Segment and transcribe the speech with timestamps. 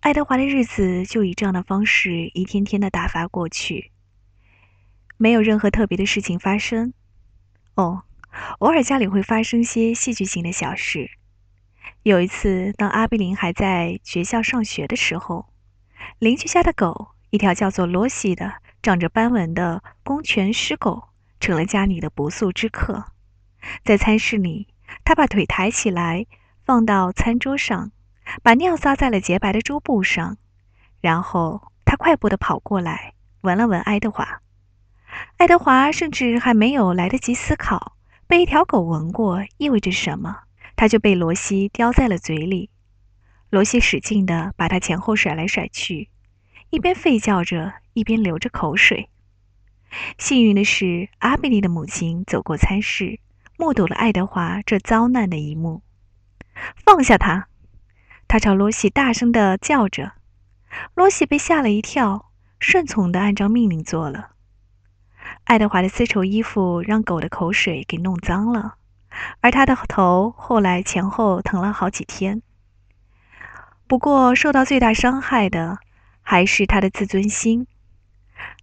[0.00, 3.92] 爱德华的日子就以这样的方式一天天的打发过去，
[5.18, 6.94] 没有任何特别的事情发生。
[7.74, 8.04] 哦，
[8.60, 11.10] 偶尔家里会发生些戏剧性的小事。
[12.02, 15.52] 有一次，当阿比林还在学校上学的时候，
[16.18, 23.12] 邻居家的狗，一条叫做罗西的、长着斑纹的公犬狮狗，成了家里的不速之客。
[23.84, 24.66] 在餐室里，
[25.04, 26.26] 他把腿抬起来，
[26.64, 27.92] 放到餐桌上。
[28.42, 30.36] 把尿撒在了洁白的桌布上，
[31.00, 34.40] 然后他快步地跑过来，闻了闻爱德华。
[35.38, 40.44] 爱德华甚至还没有来得及思考被一条狗闻过意味着什么，
[40.76, 42.70] 他就被罗西叼在了嘴里。
[43.50, 46.08] 罗西使劲地把他前后甩来甩去，
[46.70, 49.08] 一边吠叫着，一边流着口水。
[50.16, 53.18] 幸运的是，阿比利的母亲走过餐室，
[53.56, 55.82] 目睹了爱德华这遭难的一幕。
[56.76, 57.48] 放下他！
[58.30, 60.12] 他朝罗西大声地叫着，
[60.94, 64.30] 罗西被吓了一跳，顺从地按照命令做了。
[65.42, 68.76] 爱德华的丝绸衣服让狗的口水给弄脏了，
[69.40, 72.40] 而他的头后来前后疼了好几天。
[73.88, 75.78] 不过，受到最大伤害的
[76.22, 77.66] 还是他的自尊心。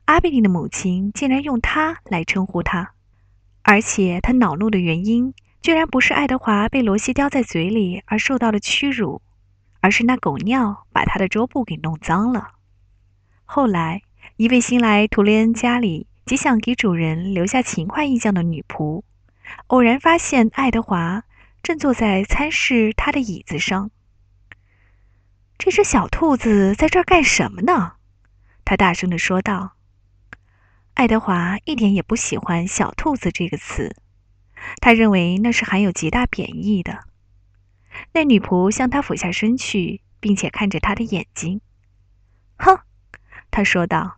[0.06, 2.94] 阿比利的母亲竟然用他来称呼他，
[3.64, 9.22] 而且他恼怒的原因居然不是爱德华被罗西叼在嘴里而受到了屈辱。
[9.80, 12.52] 而是那狗尿把他的桌布给弄脏了。
[13.45, 14.02] 后来，
[14.36, 19.03] 一位新来图雷恩家里极想给主人留下勤快印象的女仆，
[19.67, 21.23] 偶然发现爱德华
[21.64, 23.92] 正坐在餐室他的椅子上。
[25.58, 27.94] 这只小兔子在这儿干什么呢？
[28.66, 29.73] 他大声地说道。
[30.94, 33.95] 爱德华一点也不喜欢“小兔子”这个词，
[34.81, 37.05] 他认为那是含有极大贬义的。
[38.18, 41.62] 那女仆向他俯下身去，并且看着他的眼睛。
[42.58, 42.80] “哼！”
[43.52, 44.18] 他说道。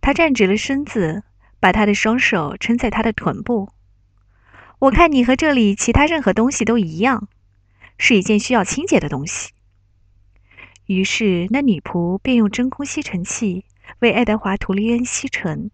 [0.00, 1.22] 他站直了身子，
[1.60, 3.70] 把他的双手撑在他的臀部。
[4.80, 7.28] “我看你和这里其他任何东西都一样，
[7.98, 9.52] 是一件需要清洁的东西。”
[10.86, 13.64] 于是，那女仆便用真空吸尘器
[14.00, 15.70] 为爱德华·图利恩吸尘。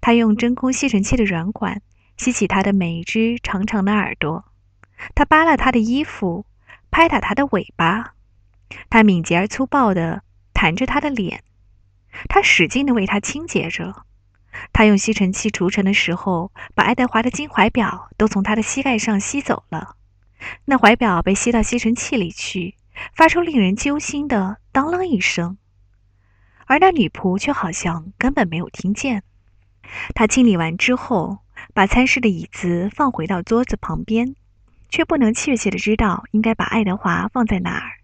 [0.00, 1.82] 他用真空吸尘器的软管
[2.16, 4.46] 吸起他的每一只长长的耳朵。
[5.14, 6.46] 他扒拉他的衣服，
[6.90, 8.14] 拍打他的尾巴，
[8.90, 11.42] 他敏捷而粗暴地弹着他的脸，
[12.28, 14.04] 他使劲地为他清洁着。
[14.72, 19.96] 他用吸尘器除尘的时候，把爱德华的金怀表都从他的膝盖上吸走了。
[20.66, 22.76] 那怀表被吸到吸尘器里去，
[23.14, 25.56] 发出令人揪心的“当啷”一声，
[26.66, 29.22] 而那女仆却好像根本没有听见。
[30.14, 31.38] 他清理完之后，
[31.72, 34.34] 把餐室的椅子放回到桌子旁边。
[34.92, 37.98] 却不能确切的知道应该把爱德华放在哪儿。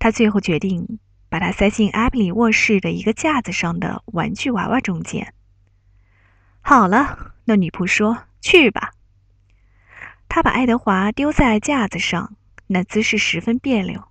[0.00, 0.98] 他最后决定
[1.28, 5.32] 把他塞进阿比里卧室的一个架子上的玩具娃娃中间。
[6.60, 8.90] 好了，那女仆说：“去吧。”
[10.28, 12.34] 他把爱德华丢在架子上，
[12.66, 14.08] 那姿势十分别扭。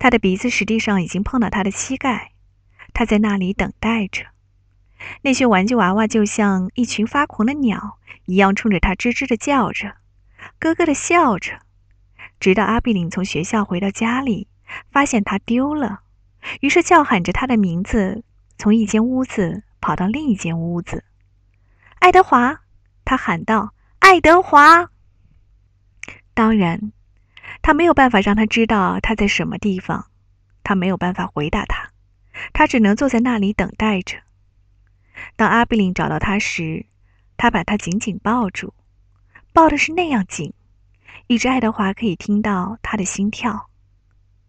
[0.00, 2.32] 他的鼻子实际上已经碰到他的膝盖。
[2.92, 4.26] 他在那里等待着。
[5.22, 9.94] 那些玩具娃娃就像一群发狂的鸟一样，冲着他吱吱的叫着。
[10.58, 11.60] 咯咯的笑着，
[12.40, 14.48] 直到阿比林从学校回到家里，
[14.90, 16.00] 发现他丢了，
[16.60, 18.24] 于是叫喊着他的名字，
[18.56, 21.04] 从一间屋子跑到另一间屋子。
[22.00, 22.60] 爱德华，
[23.04, 24.90] 他喊道：“爱德华！”
[26.34, 26.92] 当然，
[27.62, 30.06] 他没有办法让他知道他在什么地方，
[30.62, 31.90] 他没有办法回答他，
[32.52, 34.18] 他只能坐在那里等待着。
[35.36, 36.86] 当阿比林找到他时，
[37.36, 38.74] 他把他紧紧抱住。
[39.58, 40.54] 抱的是那样紧，
[41.26, 43.68] 一只爱德华可以听到他的心跳。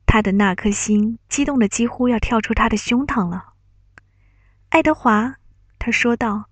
[0.05, 3.53] 他的那颗心激动的几乎要跳出他的胸膛了。
[4.69, 5.37] 爱德华，
[5.79, 6.45] 他说道：“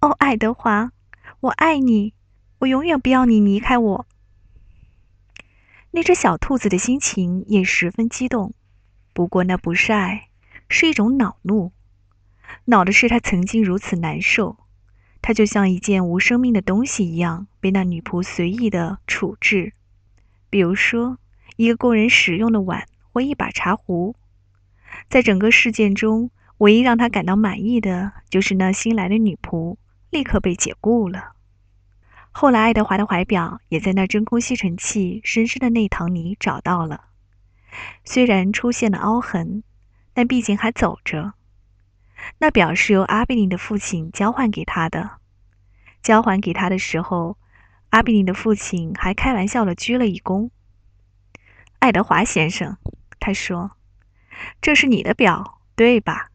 [0.00, 0.92] 哦，爱德华，
[1.40, 2.14] 我爱你，
[2.60, 4.06] 我永远不要你离开我。”
[5.90, 8.54] 那只小兔子的心情也十分激动，
[9.12, 10.28] 不过那不是爱，
[10.68, 11.72] 是一种恼怒。
[12.66, 14.56] 恼的是他曾经如此难受。
[15.26, 19.72] 他就像一件无生命的东西一样，被那女仆随意的处置。
[20.50, 21.16] 比如说，
[21.56, 24.14] 一个供人使用的碗或一把茶壶。
[25.08, 29.78] 在整个事件中，唯一让他感到满意的就是那新来的女仆
[30.10, 31.32] 立刻被解雇了。
[32.30, 37.04] 后来，爱德华的怀表也在那真空吸尘器深深的内膛里找到了，
[38.04, 39.62] 虽然出现了凹痕，
[40.12, 41.32] 但毕竟还走着。
[42.38, 45.18] 那表是由阿比林的父亲交换给他的。
[46.02, 47.38] 交还给他的时候，
[47.90, 50.50] 阿比林的父亲还开玩笑地鞠了一躬。
[51.80, 52.76] “爱德华先生。”
[53.20, 53.70] 他说
[54.60, 56.30] ：“这是你的表，对吧？”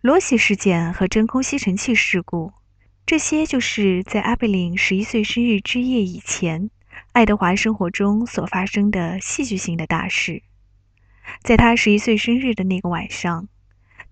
[0.00, 2.52] 罗西事件和真空吸尘器事故，
[3.04, 6.70] 这些就是在阿贝林十一岁生日之夜以前，
[7.12, 10.42] 爱德华生活中所发生的戏剧性的大事。
[11.42, 13.48] 在他十一岁生日的那个晚上，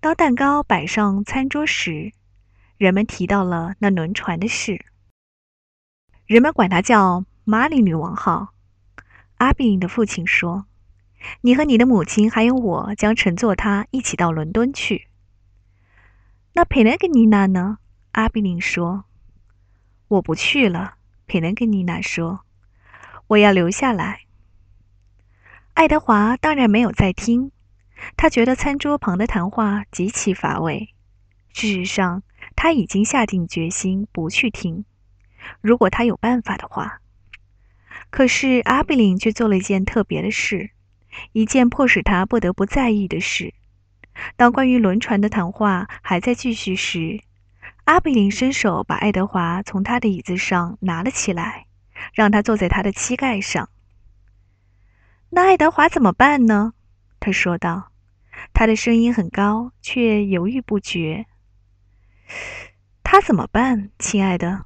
[0.07, 2.13] 当蛋糕摆上餐桌时，
[2.77, 4.85] 人们提到了那轮船的事。
[6.25, 8.53] 人们管它叫“玛丽女王号”。
[9.35, 10.65] 阿比林的父亲说
[11.43, 15.09] ：“你和你的母亲还有我将乘坐它一起到伦敦去。”
[16.55, 17.79] 那佩雷格尼娜呢？
[18.13, 19.03] 阿比林说
[20.07, 20.95] ：“我不去了。”
[21.27, 22.45] 佩雷格尼娜说
[23.27, 24.21] ：“我要留下来。”
[25.75, 27.51] 爱德华当然没有在听，
[28.15, 30.93] 他觉得餐桌旁的谈话极其乏味。
[31.53, 32.23] 事实上，
[32.55, 34.85] 他已经下定决心不去听，
[35.61, 37.01] 如果他有办法的话。
[38.09, 40.69] 可是阿比林却做了一件特别的事，
[41.31, 43.53] 一件迫使他不得不在意的事。
[44.35, 47.21] 当关于轮船的谈话还在继续时，
[47.85, 51.65] 阿比林伸手把爱德华从他的椅子上拿了起来，
[52.13, 53.69] 让他坐在他的膝盖上。
[55.29, 56.73] 那爱德华怎么办呢？
[57.27, 57.91] 他说道，
[58.53, 61.25] 他的声音很高，却犹豫不决。
[63.03, 64.63] 他怎么办，亲爱的？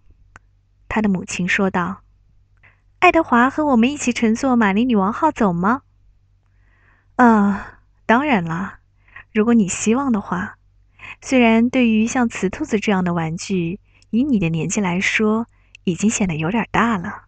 [0.87, 2.03] 他的母亲说道。
[2.99, 5.81] 爱德华和我们一起乘坐玛丽女王号走吗？
[7.15, 8.81] 啊，当然啦，
[9.33, 10.57] 如果你希望的话。
[11.19, 13.79] 虽然对于像瓷兔子这样的玩具，
[14.11, 15.47] 以你的年纪来说，
[15.83, 17.23] 已经显得有点大了。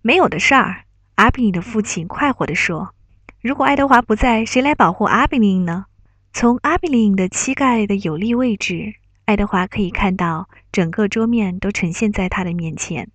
[0.00, 0.84] 没有的事儿。
[1.16, 2.94] 阿比林的父亲快活地说
[3.44, 5.84] ：“如果爱德华不在，谁来保护阿比林呢？”
[6.32, 8.94] 从阿比林的膝盖的有利位置，
[9.26, 13.10] 爱德华可以看到整个桌面都呈现在他的面前。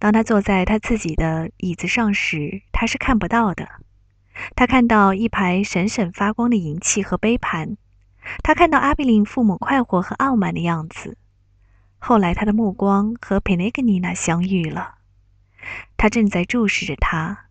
[0.00, 3.68] 当他坐在他自己的椅子上时，他是看不到的。
[4.56, 7.76] 他看到一排闪闪发光的银器和杯盘，
[8.42, 11.16] 他看到阿比林父母快活和傲慢的样子。
[11.98, 14.96] 后来，他的目光和佩内格尼娜相遇了。
[15.96, 17.45] 他正在注视着他，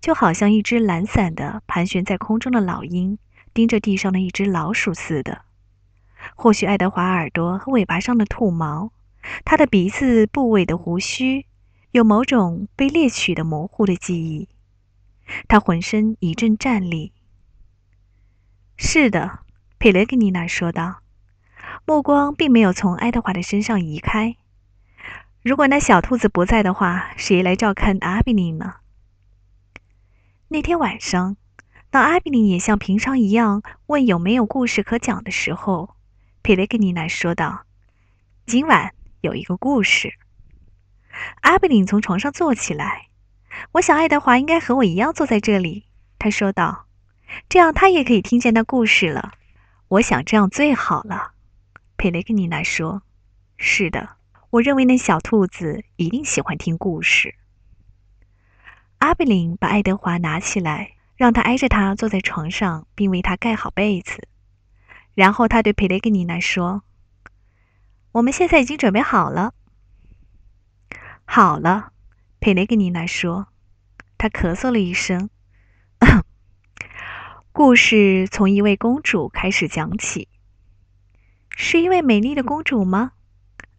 [0.00, 3.18] 就好像一只懒散的盘旋在空中的老鹰
[3.52, 5.42] 盯着地上的一只老鼠似的。
[6.34, 8.92] 或许爱德华耳朵和尾巴上的兔毛，
[9.44, 11.46] 他的鼻子部位的胡须，
[11.92, 14.48] 有某种被猎取的模糊的记忆。
[15.48, 17.12] 他浑身一阵战栗。
[18.76, 19.40] 是的，
[19.78, 21.00] 佩雷格尼娜说道，
[21.84, 24.36] 目光并没有从爱德华的身上移开。
[25.42, 28.74] 如果那小兔子不在的话，谁来照看阿比尼呢？
[30.48, 31.36] 那天晚上，
[31.90, 35.96] 当阿比林也像平常一样问有没有故事可讲的时候，
[36.44, 37.64] 佩雷格尼娜说道
[38.46, 40.14] ：“今晚有一个故事。”
[41.42, 43.08] 阿比林从床上坐起来。
[43.72, 46.86] 我想爱德华应该和我一样坐在这里，他说道
[47.48, 49.32] ：“这样他也可以听见那故事了。”
[49.88, 51.32] 我想这样最好了，
[51.96, 53.02] 佩雷格尼娜说
[53.58, 54.10] ：“是的。”
[54.50, 57.34] 我认为那小兔子一定喜欢听故事。
[59.06, 64.26] 阿比林把爱德华拿起来，让他挨着他坐在床上，并为他盖好被子。
[65.14, 66.82] 然后他对佩雷格尼娜说
[68.10, 69.54] ：“我们现在已经准备好了。”
[71.24, 71.92] 好了，
[72.40, 73.46] 佩雷格尼娜说。
[74.18, 75.30] 他咳嗽了一声。
[77.52, 80.28] 故事从一位公主开始讲起。
[81.50, 83.12] 是一位美丽的公主吗？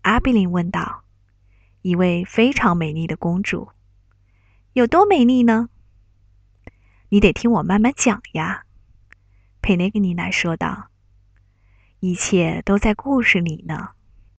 [0.03, 1.03] 阿比林问道
[1.83, 3.67] ：“一位非常美丽的公主，
[4.77, 5.69] 有多美丽呢？
[7.09, 8.65] 你得听我慢慢讲呀。”
[9.59, 10.89] 佩内格尼娜说道
[11.99, 13.93] ：“一切都在故事里呢。”